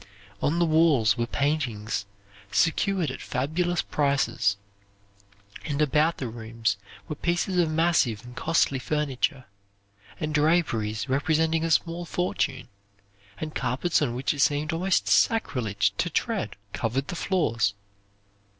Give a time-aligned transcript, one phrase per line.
[0.41, 2.07] On the walls were paintings
[2.51, 4.57] secured at fabulous prices,
[5.63, 6.77] and about the rooms
[7.07, 9.45] were pieces of massive and costly furniture,
[10.19, 12.67] and draperies representing a small fortune,
[13.37, 17.75] and carpets on which it seemed almost sacrilege to tread covered the floors.